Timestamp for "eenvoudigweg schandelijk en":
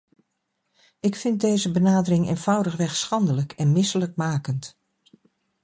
2.29-3.71